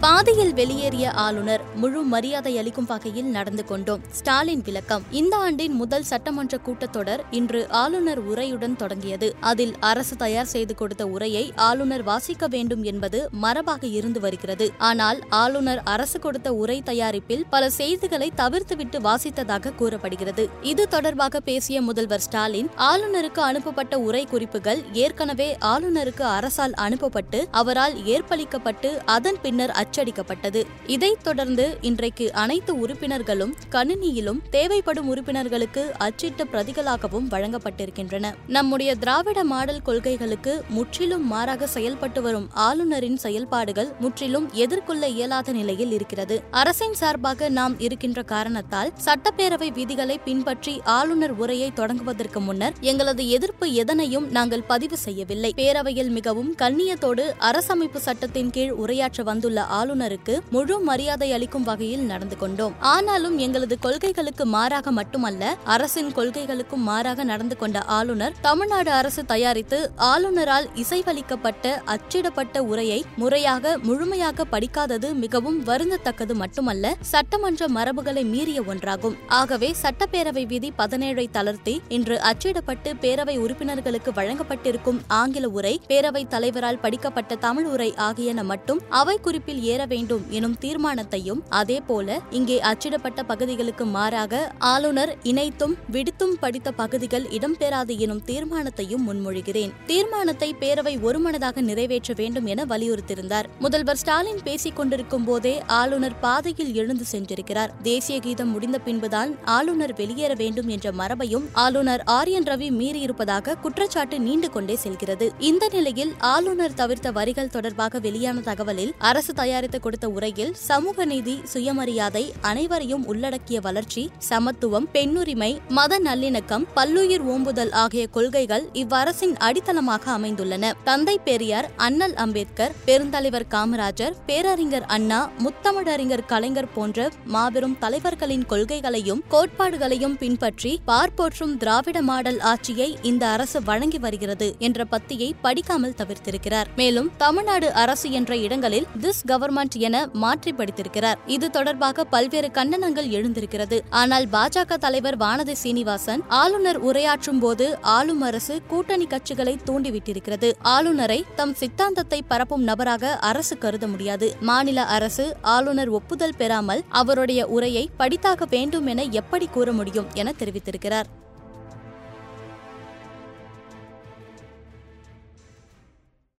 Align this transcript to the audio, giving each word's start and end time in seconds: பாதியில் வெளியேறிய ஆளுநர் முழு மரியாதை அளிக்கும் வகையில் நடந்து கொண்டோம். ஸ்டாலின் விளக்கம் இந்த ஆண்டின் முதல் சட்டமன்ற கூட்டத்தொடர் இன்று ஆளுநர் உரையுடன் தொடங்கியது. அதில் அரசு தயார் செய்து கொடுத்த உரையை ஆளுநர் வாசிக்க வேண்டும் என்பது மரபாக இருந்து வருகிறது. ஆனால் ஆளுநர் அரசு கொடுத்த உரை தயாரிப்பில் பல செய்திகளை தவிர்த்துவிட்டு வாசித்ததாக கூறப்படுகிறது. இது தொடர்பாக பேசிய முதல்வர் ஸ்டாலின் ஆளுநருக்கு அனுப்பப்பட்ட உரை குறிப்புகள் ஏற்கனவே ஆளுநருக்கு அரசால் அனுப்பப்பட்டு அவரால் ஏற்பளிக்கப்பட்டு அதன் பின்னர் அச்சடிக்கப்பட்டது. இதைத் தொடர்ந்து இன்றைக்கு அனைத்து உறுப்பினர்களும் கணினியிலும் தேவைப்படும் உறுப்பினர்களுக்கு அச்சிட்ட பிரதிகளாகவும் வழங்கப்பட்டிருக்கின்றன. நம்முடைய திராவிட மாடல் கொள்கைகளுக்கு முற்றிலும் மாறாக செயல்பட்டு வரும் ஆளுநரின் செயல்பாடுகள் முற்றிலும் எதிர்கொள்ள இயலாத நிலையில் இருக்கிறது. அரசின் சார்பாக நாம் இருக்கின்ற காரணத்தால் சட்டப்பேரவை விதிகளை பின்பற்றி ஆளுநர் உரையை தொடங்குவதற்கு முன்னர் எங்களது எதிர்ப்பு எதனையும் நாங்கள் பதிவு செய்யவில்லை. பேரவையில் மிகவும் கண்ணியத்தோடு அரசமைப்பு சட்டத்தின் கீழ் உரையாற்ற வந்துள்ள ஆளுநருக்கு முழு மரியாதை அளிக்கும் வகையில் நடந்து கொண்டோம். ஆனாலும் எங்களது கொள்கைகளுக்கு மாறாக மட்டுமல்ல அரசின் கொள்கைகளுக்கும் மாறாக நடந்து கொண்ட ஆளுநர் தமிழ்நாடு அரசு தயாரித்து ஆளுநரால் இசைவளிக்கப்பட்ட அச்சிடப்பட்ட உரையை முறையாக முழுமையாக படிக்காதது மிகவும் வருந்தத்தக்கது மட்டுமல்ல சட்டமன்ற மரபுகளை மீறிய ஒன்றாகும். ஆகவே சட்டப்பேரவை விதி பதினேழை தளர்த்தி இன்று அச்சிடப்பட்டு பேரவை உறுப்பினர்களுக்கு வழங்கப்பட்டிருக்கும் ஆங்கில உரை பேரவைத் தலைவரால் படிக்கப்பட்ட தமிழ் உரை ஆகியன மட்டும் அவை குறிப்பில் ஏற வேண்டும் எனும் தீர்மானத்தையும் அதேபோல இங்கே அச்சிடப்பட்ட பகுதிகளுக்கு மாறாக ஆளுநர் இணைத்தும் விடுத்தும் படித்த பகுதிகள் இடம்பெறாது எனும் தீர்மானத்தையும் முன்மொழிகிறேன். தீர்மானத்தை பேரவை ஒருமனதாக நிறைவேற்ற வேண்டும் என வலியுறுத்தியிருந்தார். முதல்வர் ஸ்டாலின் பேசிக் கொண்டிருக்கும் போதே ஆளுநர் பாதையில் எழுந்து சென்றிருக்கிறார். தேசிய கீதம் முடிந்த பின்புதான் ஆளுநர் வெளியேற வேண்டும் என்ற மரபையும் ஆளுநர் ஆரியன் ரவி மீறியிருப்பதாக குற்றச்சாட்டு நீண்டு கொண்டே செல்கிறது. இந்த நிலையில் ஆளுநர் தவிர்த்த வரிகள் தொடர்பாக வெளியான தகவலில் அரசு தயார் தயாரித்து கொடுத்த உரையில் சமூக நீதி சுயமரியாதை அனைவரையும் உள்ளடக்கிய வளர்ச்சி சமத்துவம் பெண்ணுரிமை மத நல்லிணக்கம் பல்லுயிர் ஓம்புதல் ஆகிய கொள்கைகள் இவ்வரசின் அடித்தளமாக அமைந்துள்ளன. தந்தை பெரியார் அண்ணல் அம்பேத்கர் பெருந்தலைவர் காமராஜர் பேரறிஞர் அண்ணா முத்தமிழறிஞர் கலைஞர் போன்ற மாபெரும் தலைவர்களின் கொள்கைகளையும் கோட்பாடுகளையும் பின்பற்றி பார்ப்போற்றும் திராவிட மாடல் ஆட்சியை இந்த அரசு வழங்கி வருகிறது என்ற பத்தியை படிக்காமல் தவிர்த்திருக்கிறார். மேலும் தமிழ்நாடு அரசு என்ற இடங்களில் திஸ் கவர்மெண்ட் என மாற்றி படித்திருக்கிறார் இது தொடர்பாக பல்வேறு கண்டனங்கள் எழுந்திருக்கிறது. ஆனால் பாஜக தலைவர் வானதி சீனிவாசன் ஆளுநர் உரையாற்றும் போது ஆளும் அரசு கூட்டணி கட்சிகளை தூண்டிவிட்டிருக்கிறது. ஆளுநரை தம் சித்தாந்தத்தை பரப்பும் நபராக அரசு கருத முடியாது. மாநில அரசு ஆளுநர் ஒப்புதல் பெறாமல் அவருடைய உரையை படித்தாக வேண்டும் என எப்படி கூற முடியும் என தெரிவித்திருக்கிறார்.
பாதியில் 0.00 0.52
வெளியேறிய 0.54 1.10
ஆளுநர் 1.10 1.62
முழு 1.74 2.00
மரியாதை 2.02 2.58
அளிக்கும் 2.58 2.86
வகையில் 2.86 3.30
நடந்து 3.30 3.64
கொண்டோம். 3.64 4.02
ஸ்டாலின் 4.12 4.62
விளக்கம் 4.64 5.04
இந்த 5.10 5.36
ஆண்டின் 5.36 5.72
முதல் 5.72 6.02
சட்டமன்ற 6.02 6.58
கூட்டத்தொடர் 6.66 7.22
இன்று 7.30 7.60
ஆளுநர் 7.68 8.20
உரையுடன் 8.30 8.76
தொடங்கியது. 8.76 9.28
அதில் 9.40 9.74
அரசு 9.80 10.16
தயார் 10.16 10.46
செய்து 10.46 10.74
கொடுத்த 10.74 11.06
உரையை 11.06 11.52
ஆளுநர் 11.68 12.02
வாசிக்க 12.02 12.48
வேண்டும் 12.48 12.82
என்பது 12.82 13.28
மரபாக 13.44 13.86
இருந்து 13.86 14.20
வருகிறது. 14.20 14.68
ஆனால் 14.78 15.20
ஆளுநர் 15.28 15.82
அரசு 15.84 16.20
கொடுத்த 16.20 16.54
உரை 16.54 16.82
தயாரிப்பில் 16.82 17.46
பல 17.50 17.70
செய்திகளை 17.70 18.32
தவிர்த்துவிட்டு 18.36 19.00
வாசித்ததாக 19.00 19.74
கூறப்படுகிறது. 19.74 20.46
இது 20.62 20.88
தொடர்பாக 20.88 21.40
பேசிய 21.40 21.82
முதல்வர் 21.82 22.20
ஸ்டாலின் 22.20 22.70
ஆளுநருக்கு 22.90 23.42
அனுப்பப்பட்ட 23.50 24.00
உரை 24.00 24.24
குறிப்புகள் 24.24 24.82
ஏற்கனவே 24.92 25.56
ஆளுநருக்கு 25.72 26.26
அரசால் 26.36 26.72
அனுப்பப்பட்டு 26.72 27.48
அவரால் 27.50 28.04
ஏற்பளிக்கப்பட்டு 28.04 28.92
அதன் 29.04 29.42
பின்னர் 29.42 29.84
அச்சடிக்கப்பட்டது. 29.86 30.64
இதைத் 30.86 31.24
தொடர்ந்து 31.24 31.78
இன்றைக்கு 31.80 32.32
அனைத்து 32.32 32.78
உறுப்பினர்களும் 32.78 33.54
கணினியிலும் 33.70 34.40
தேவைப்படும் 34.50 35.08
உறுப்பினர்களுக்கு 35.08 35.92
அச்சிட்ட 35.98 36.44
பிரதிகளாகவும் 36.52 37.28
வழங்கப்பட்டிருக்கின்றன. 37.30 38.34
நம்முடைய 38.46 38.94
திராவிட 38.94 39.44
மாடல் 39.44 39.82
கொள்கைகளுக்கு 39.82 40.62
முற்றிலும் 40.68 41.26
மாறாக 41.26 41.66
செயல்பட்டு 41.66 42.22
வரும் 42.22 42.48
ஆளுநரின் 42.52 43.16
செயல்பாடுகள் 43.16 43.88
முற்றிலும் 44.00 44.52
எதிர்கொள்ள 44.52 45.08
இயலாத 45.08 45.52
நிலையில் 45.52 45.92
இருக்கிறது. 45.92 46.42
அரசின் 46.50 46.94
சார்பாக 46.94 47.48
நாம் 47.48 47.80
இருக்கின்ற 47.80 48.22
காரணத்தால் 48.22 48.92
சட்டப்பேரவை 49.04 49.72
விதிகளை 49.72 50.18
பின்பற்றி 50.18 50.80
ஆளுநர் 50.84 51.30
உரையை 51.30 51.72
தொடங்குவதற்கு 51.76 52.40
முன்னர் 52.40 52.74
எங்களது 52.80 53.28
எதிர்ப்பு 53.28 53.72
எதனையும் 53.72 54.30
நாங்கள் 54.30 54.62
பதிவு 54.62 54.96
செய்யவில்லை. 54.96 55.52
பேரவையில் 55.56 56.08
மிகவும் 56.08 56.54
கண்ணியத்தோடு 56.62 57.24
அரசமைப்பு 57.40 57.96
சட்டத்தின் 57.96 58.50
கீழ் 58.50 58.70
உரையாற்ற 58.70 59.22
வந்துள்ள 59.22 59.62
ஆளுநருக்கு 59.78 60.34
முழு 60.50 60.78
மரியாதை 60.80 61.28
அளிக்கும் 61.32 61.64
வகையில் 61.64 62.04
நடந்து 62.04 62.36
கொண்டோம். 62.36 62.74
ஆனாலும் 62.80 63.38
எங்களது 63.38 63.78
கொள்கைகளுக்கு 63.78 64.46
மாறாக 64.46 64.90
மட்டுமல்ல 64.90 65.56
அரசின் 65.64 66.12
கொள்கைகளுக்கும் 66.16 66.84
மாறாக 66.88 67.24
நடந்து 67.24 67.56
கொண்ட 67.56 67.82
ஆளுநர் 67.98 68.36
தமிழ்நாடு 68.40 68.90
அரசு 68.90 69.24
தயாரித்து 69.24 69.78
ஆளுநரால் 70.12 70.68
இசைவளிக்கப்பட்ட 70.74 71.64
அச்சிடப்பட்ட 71.86 72.58
உரையை 72.58 73.04
முறையாக 73.16 73.78
முழுமையாக 73.82 74.44
படிக்காதது 74.44 75.08
மிகவும் 75.14 75.58
வருந்தத்தக்கது 75.66 76.34
மட்டுமல்ல 76.34 76.94
சட்டமன்ற 77.00 77.68
மரபுகளை 77.68 78.24
மீறிய 78.24 78.60
ஒன்றாகும். 78.60 79.16
ஆகவே 79.40 79.74
சட்டப்பேரவை 79.82 80.44
விதி 80.46 80.70
பதினேழை 80.70 81.28
தளர்த்தி 81.32 81.74
இன்று 81.88 82.20
அச்சிடப்பட்டு 82.30 82.92
பேரவை 83.00 83.38
உறுப்பினர்களுக்கு 83.38 84.10
வழங்கப்பட்டிருக்கும் 84.10 85.00
ஆங்கில 85.06 85.48
உரை 85.48 85.80
பேரவைத் 85.88 86.32
தலைவரால் 86.34 86.78
படிக்கப்பட்ட 86.78 87.34
தமிழ் 87.34 87.64
உரை 87.64 87.94
ஆகியன 87.96 88.44
மட்டும் 88.44 88.80
அவை 88.90 89.18
குறிப்பில் 89.22 89.62
ஏற 89.72 89.82
வேண்டும் 89.92 90.24
எனும் 90.30 90.56
தீர்மானத்தையும் 90.60 91.40
அதேபோல 91.60 92.18
இங்கே 92.30 92.56
அச்சிடப்பட்ட 92.60 93.20
பகுதிகளுக்கு 93.22 93.84
மாறாக 93.96 94.52
ஆளுநர் 94.72 95.12
இணைத்தும் 95.22 95.74
விடுத்தும் 95.92 96.34
படித்த 96.40 96.72
பகுதிகள் 96.72 97.26
இடம்பெறாது 97.36 97.92
எனும் 97.98 98.22
தீர்மானத்தையும் 98.26 99.04
முன்மொழிகிறேன். 99.08 99.72
தீர்மானத்தை 99.86 100.48
பேரவை 100.60 100.94
ஒருமனதாக 101.00 101.60
நிறைவேற்ற 101.60 102.14
வேண்டும் 102.16 102.46
என 102.46 102.64
வலியுறுத்தியிருந்தார். 102.64 103.46
முதல்வர் 103.58 103.96
ஸ்டாலின் 103.96 104.42
பேசிக் 104.44 104.76
கொண்டிருக்கும் 104.76 105.24
போதே 105.24 105.54
ஆளுநர் 105.80 106.18
பாதையில் 106.20 106.74
எழுந்து 106.74 107.04
சென்றிருக்கிறார். 107.12 107.72
தேசிய 107.82 108.18
கீதம் 108.20 108.50
முடிந்த 108.50 108.78
பின்புதான் 108.78 109.32
ஆளுநர் 109.44 109.94
வெளியேற 109.94 110.32
வேண்டும் 110.34 110.68
என்ற 110.68 110.92
மரபையும் 110.92 111.46
ஆளுநர் 111.64 112.02
ஆரியன் 112.18 112.48
ரவி 112.50 112.70
மீறியிருப்பதாக 112.80 113.54
குற்றச்சாட்டு 113.60 114.18
நீண்டு 114.20 114.50
கொண்டே 114.50 114.76
செல்கிறது. 114.76 115.28
இந்த 115.38 115.64
நிலையில் 115.72 116.12
ஆளுநர் 116.18 116.74
தவிர்த்த 116.74 117.10
வரிகள் 117.10 117.52
தொடர்பாக 117.56 117.98
வெளியான 117.98 118.40
தகவலில் 118.40 118.92
அரசு 118.98 119.32
தயார் 119.34 119.55
தயாரித்து 119.56 119.80
கொடுத்த 119.80 120.08
உரையில் 120.08 120.54
சமூக 120.54 121.04
நீதி 121.04 121.34
சுயமரியாதை 121.52 122.22
அனைவரையும் 122.40 123.04
உள்ளடக்கிய 123.06 123.60
வளர்ச்சி 123.60 124.10
சமத்துவம் 124.18 124.88
பெண்ணுரிமை 124.92 125.48
மத 125.68 125.98
நல்லிணக்கம் 125.98 126.64
பல்லுயிர் 126.74 127.24
ஓம்புதல் 127.26 127.72
ஆகிய 127.72 128.06
கொள்கைகள் 128.06 128.64
இவ்வரசின் 128.72 129.32
அடித்தளமாக 129.38 130.04
அமைந்துள்ளன. 130.16 130.72
தந்தை 130.84 131.18
பெரியார் 131.24 131.68
அண்ணல் 131.76 132.14
அம்பேத்கர் 132.14 132.74
பெருந்தலைவர் 132.86 133.46
காமராஜர் 133.50 134.16
பேரறிஞர் 134.26 134.86
அண்ணா 134.86 135.30
முத்தமிழறிஞர் 135.44 136.24
கலைஞர் 136.26 136.70
போன்ற 136.74 137.08
மாபெரும் 137.24 137.78
தலைவர்களின் 137.78 138.46
கொள்கைகளையும் 138.46 139.22
கோட்பாடுகளையும் 139.30 140.18
பின்பற்றி 140.18 140.80
பார்ப்போற்றும் 140.84 141.56
திராவிட 141.56 142.02
மாடல் 142.02 142.40
ஆட்சியை 142.40 142.98
இந்த 143.02 143.26
அரசு 143.26 143.62
வழங்கி 143.62 143.98
வருகிறது 143.98 144.54
என்ற 144.58 144.84
பத்தியை 144.90 145.30
படிக்காமல் 145.40 145.98
தவிர்த்திருக்கிறார். 146.02 146.70
மேலும் 146.76 147.10
தமிழ்நாடு 147.16 147.72
அரசு 147.72 148.10
என்ற 148.10 148.36
இடங்களில் 148.36 148.86
திஸ் 149.00 149.24
கவர்மெண்ட் 149.46 149.76
என 149.78 149.96
மாற்றி 150.12 150.52
படித்திருக்கிறார் 150.52 151.18
இது 151.26 151.50
தொடர்பாக 151.50 152.04
பல்வேறு 152.04 152.48
கண்டனங்கள் 152.54 153.08
எழுந்திருக்கிறது. 153.08 153.80
ஆனால் 153.90 154.26
பாஜக 154.32 154.76
தலைவர் 154.76 155.16
வானதி 155.16 155.52
சீனிவாசன் 155.52 156.22
ஆளுநர் 156.28 156.78
உரையாற்றும் 156.84 157.40
போது 157.40 157.66
ஆளும் 157.80 158.20
அரசு 158.20 158.62
கூட்டணி 158.66 159.06
கட்சிகளை 159.06 159.54
தூண்டிவிட்டிருக்கிறது. 159.66 160.52
ஆளுநரை 160.62 161.24
தம் 161.34 161.54
சித்தாந்தத்தை 161.54 162.22
பரப்பும் 162.22 162.62
நபராக 162.62 163.12
அரசு 163.30 163.58
கருத 163.58 163.86
முடியாது. 163.86 164.36
மாநில 164.40 164.84
அரசு 164.84 165.36
ஆளுநர் 165.40 165.88
ஒப்புதல் 165.88 166.36
பெறாமல் 166.36 166.84
அவருடைய 166.88 167.46
உரையை 167.46 167.90
படித்தாக 167.98 168.48
வேண்டும் 168.50 168.86
என 168.86 169.02
எப்படி 169.02 169.46
கூற 169.46 169.72
முடியும் 169.72 170.10
என 170.14 170.34
தெரிவித்திருக்கிறார். 170.38 171.08